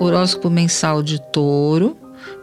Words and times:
horóscopo 0.00 0.48
mensal 0.48 1.02
de 1.02 1.20
Touro 1.20 1.96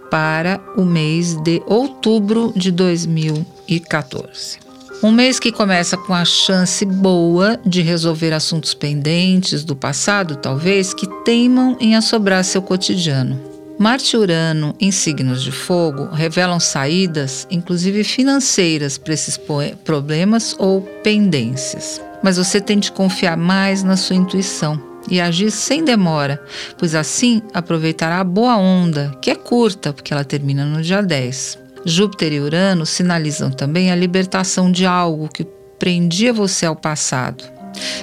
para 0.10 0.62
o 0.78 0.86
mês 0.86 1.36
de 1.42 1.62
outubro 1.66 2.54
de 2.56 2.72
2014. 2.72 4.60
Um 5.04 5.12
mês 5.12 5.40
que 5.40 5.52
começa 5.52 5.98
com 5.98 6.14
a 6.14 6.26
chance 6.26 6.84
boa 6.86 7.60
de 7.66 7.82
resolver 7.82 8.34
assuntos 8.34 8.74
pendentes 8.74 9.64
do 9.64 9.76
passado, 9.76 10.38
talvez, 10.38 10.94
que 10.94 11.08
teimam 11.24 11.76
em 11.80 11.96
assobrar 11.96 12.44
seu 12.44 12.62
cotidiano. 12.62 13.40
Marte 13.78 14.16
e 14.16 14.18
Urano 14.18 14.74
em 14.80 14.92
signos 14.92 15.44
de 15.44 15.52
fogo 15.52 16.08
revelam 16.08 16.60
saídas, 16.60 17.46
inclusive 17.52 18.04
financeiras, 18.04 18.98
para 18.98 19.14
esses 19.14 19.40
problemas 19.84 20.56
ou 20.58 20.82
pendências. 21.04 22.02
Mas 22.24 22.38
você 22.38 22.60
tem 22.60 22.80
de 22.80 22.92
confiar 22.92 23.38
mais 23.38 23.84
na 23.84 23.96
sua 23.96 24.16
intuição 24.16 24.87
e 25.10 25.20
agir 25.22 25.52
sem 25.52 25.84
demora, 25.84 26.42
pois 26.78 26.96
assim 26.96 27.42
aproveitará 27.54 28.20
a 28.20 28.24
boa 28.24 28.58
onda, 28.58 29.16
que 29.22 29.30
é 29.30 29.36
curta, 29.36 29.94
porque 29.94 30.14
ela 30.14 30.24
termina 30.24 30.66
no 30.66 30.82
dia 30.82 31.02
10. 31.02 31.60
Júpiter 31.86 32.34
e 32.34 32.40
Urano 32.40 32.86
sinalizam 32.86 33.50
também 33.50 33.92
a 33.92 33.96
libertação 33.96 34.72
de 34.72 34.86
algo 34.86 35.30
que 35.30 35.46
prendia 35.80 36.34
você 36.34 36.66
ao 36.66 36.76
passado. 36.76 37.44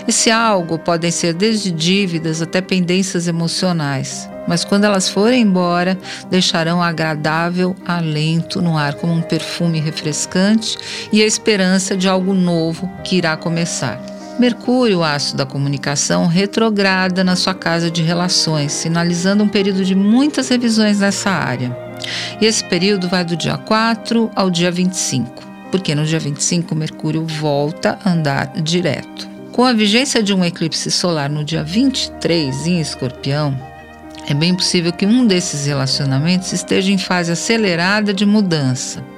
Esse 0.07 0.31
algo 0.31 0.79
podem 0.79 1.11
ser 1.11 1.35
desde 1.35 1.71
dívidas 1.71 2.41
até 2.41 2.61
pendências 2.61 3.27
emocionais, 3.27 4.29
mas 4.47 4.65
quando 4.65 4.85
elas 4.85 5.09
forem 5.09 5.43
embora, 5.43 5.99
deixarão 6.31 6.83
agradável 6.83 7.75
alento 7.85 8.61
no 8.61 8.77
ar 8.77 8.95
como 8.95 9.13
um 9.13 9.23
perfume 9.23 9.81
refrescante 9.81 10.79
e 11.13 11.23
a 11.23 11.27
esperança 11.27 11.97
de 11.97 12.09
algo 12.09 12.35
novo 12.35 12.91
que 13.03 13.17
irá 13.17 13.37
começar. 13.37 14.14
Mercúrio, 14.39 15.05
aço 15.05 15.37
da 15.37 15.47
comunicação, 15.47 16.27
retrograda 16.27 17.23
na 17.23 17.37
sua 17.37 17.55
casa 17.55 17.89
de 17.89 18.03
relações, 18.03 18.73
sinalizando 18.73 19.45
um 19.45 19.49
período 19.49 19.85
de 19.85 19.95
muitas 19.95 20.49
revisões 20.49 20.99
nessa 20.99 21.31
área. 21.31 21.77
E 22.41 22.47
esse 22.47 22.65
período 22.65 23.09
vai 23.09 23.25
do 23.25 23.37
dia 23.37 23.57
4 23.57 24.31
ao 24.35 24.51
dia 24.51 24.73
25, 24.73 25.31
porque 25.71 25.95
no 25.95 26.05
dia 26.05 26.19
25 26.19 26.75
Mercúrio 26.75 27.25
volta 27.25 27.97
a 28.05 28.11
andar 28.11 28.53
direto. 28.61 29.29
Com 29.53 29.65
a 29.65 29.73
vigência 29.73 30.21
de 30.21 30.35
um 30.35 30.45
eclipse 30.45 30.91
solar 30.91 31.31
no 31.31 31.45
dia 31.45 31.63
23 31.63 32.67
em 32.67 32.81
Escorpião, 32.81 33.57
é 34.27 34.35
bem 34.35 34.53
possível 34.53 34.93
que 34.93 35.07
um 35.07 35.25
desses 35.25 35.67
relacionamentos 35.67 36.53
esteja 36.53 36.91
em 36.91 36.99
fase 36.99 37.31
acelerada 37.31 38.13
de 38.13 38.27
mudança. 38.27 39.14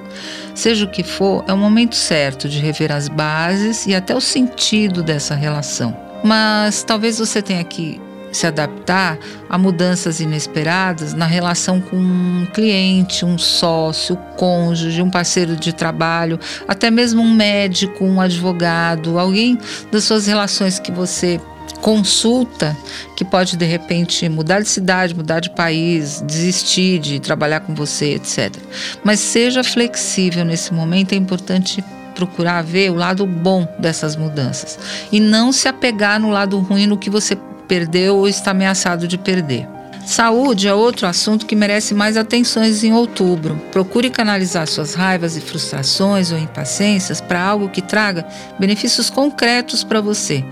Seja 0.54 0.84
o 0.84 0.88
que 0.88 1.02
for, 1.02 1.44
é 1.46 1.52
o 1.52 1.58
momento 1.58 1.94
certo 1.94 2.48
de 2.48 2.58
rever 2.58 2.92
as 2.92 3.08
bases 3.08 3.86
e 3.86 3.94
até 3.94 4.14
o 4.14 4.20
sentido 4.20 5.02
dessa 5.02 5.34
relação. 5.34 5.96
Mas 6.24 6.82
talvez 6.82 7.18
você 7.18 7.42
tenha 7.42 7.62
que 7.62 8.00
se 8.32 8.46
adaptar 8.46 9.18
a 9.48 9.56
mudanças 9.56 10.20
inesperadas 10.20 11.14
na 11.14 11.24
relação 11.24 11.80
com 11.80 11.96
um 11.96 12.46
cliente, 12.52 13.24
um 13.24 13.38
sócio, 13.38 14.16
cônjuge, 14.36 15.00
um 15.00 15.10
parceiro 15.10 15.56
de 15.56 15.72
trabalho, 15.72 16.38
até 16.68 16.90
mesmo 16.90 17.22
um 17.22 17.32
médico, 17.32 18.04
um 18.04 18.20
advogado, 18.20 19.18
alguém 19.18 19.58
das 19.90 20.04
suas 20.04 20.26
relações 20.26 20.78
que 20.78 20.92
você 20.92 21.40
consulta 21.86 22.76
que 23.14 23.24
pode 23.24 23.56
de 23.56 23.64
repente 23.64 24.28
mudar 24.28 24.60
de 24.60 24.68
cidade, 24.68 25.14
mudar 25.14 25.38
de 25.38 25.50
país, 25.50 26.20
desistir 26.26 26.98
de 26.98 27.20
trabalhar 27.20 27.60
com 27.60 27.76
você, 27.76 28.14
etc. 28.14 28.56
Mas 29.04 29.20
seja 29.20 29.62
flexível 29.62 30.44
nesse 30.44 30.74
momento, 30.74 31.12
é 31.12 31.16
importante 31.16 31.84
procurar 32.12 32.60
ver 32.62 32.90
o 32.90 32.96
lado 32.96 33.24
bom 33.24 33.68
dessas 33.78 34.16
mudanças 34.16 34.76
e 35.12 35.20
não 35.20 35.52
se 35.52 35.68
apegar 35.68 36.18
no 36.18 36.30
lado 36.30 36.58
ruim 36.58 36.88
no 36.88 36.98
que 36.98 37.08
você 37.08 37.36
perdeu 37.68 38.16
ou 38.16 38.26
está 38.26 38.50
ameaçado 38.50 39.06
de 39.06 39.16
perder. 39.16 39.75
Saúde 40.06 40.68
é 40.68 40.72
outro 40.72 41.04
assunto 41.08 41.44
que 41.46 41.56
merece 41.56 41.92
mais 41.92 42.16
atenções 42.16 42.84
em 42.84 42.92
outubro. 42.92 43.60
Procure 43.72 44.08
canalizar 44.08 44.68
suas 44.68 44.94
raivas 44.94 45.36
e 45.36 45.40
frustrações 45.40 46.30
ou 46.30 46.38
impaciências 46.38 47.20
para 47.20 47.42
algo 47.42 47.68
que 47.68 47.82
traga 47.82 48.24
benefícios 48.56 49.10
concretos 49.10 49.82
para 49.82 50.00
você. 50.00 50.44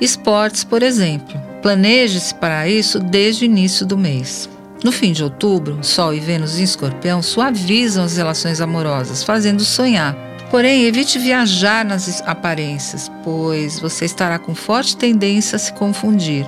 Esportes, 0.00 0.64
por 0.64 0.82
exemplo. 0.82 1.38
Planeje-se 1.60 2.34
para 2.34 2.66
isso 2.66 2.98
desde 2.98 3.44
o 3.44 3.46
início 3.46 3.84
do 3.84 3.98
mês. 3.98 4.48
No 4.82 4.90
fim 4.90 5.12
de 5.12 5.22
outubro, 5.22 5.78
Sol 5.82 6.14
e 6.14 6.18
Vênus 6.18 6.58
em 6.58 6.62
Escorpião 6.62 7.22
suavizam 7.22 8.04
as 8.04 8.16
relações 8.16 8.62
amorosas, 8.62 9.22
fazendo 9.22 9.62
sonhar. 9.62 10.16
Porém, 10.50 10.86
evite 10.86 11.18
viajar 11.18 11.84
nas 11.84 12.22
aparências, 12.26 13.12
pois 13.22 13.78
você 13.78 14.06
estará 14.06 14.38
com 14.38 14.54
forte 14.54 14.96
tendência 14.96 15.56
a 15.56 15.58
se 15.58 15.74
confundir. 15.74 16.46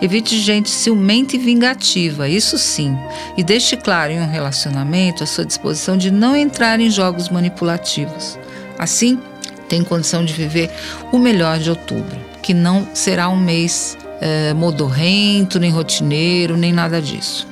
Evite 0.00 0.38
gente 0.38 0.68
ciumenta 0.68 1.36
e 1.36 1.38
vingativa, 1.38 2.28
isso 2.28 2.58
sim, 2.58 2.96
e 3.36 3.42
deixe 3.42 3.76
claro 3.76 4.12
em 4.12 4.20
um 4.20 4.28
relacionamento 4.28 5.24
a 5.24 5.26
sua 5.26 5.44
disposição 5.44 5.96
de 5.96 6.10
não 6.10 6.36
entrar 6.36 6.80
em 6.80 6.90
jogos 6.90 7.28
manipulativos. 7.28 8.38
Assim, 8.78 9.18
tem 9.68 9.82
condição 9.82 10.24
de 10.24 10.32
viver 10.32 10.70
o 11.12 11.18
melhor 11.18 11.58
de 11.58 11.70
outubro, 11.70 12.18
que 12.42 12.54
não 12.54 12.86
será 12.94 13.28
um 13.28 13.36
mês 13.36 13.96
é, 14.20 14.54
modorrento, 14.54 15.58
nem 15.58 15.70
rotineiro, 15.70 16.56
nem 16.56 16.72
nada 16.72 17.00
disso. 17.00 17.46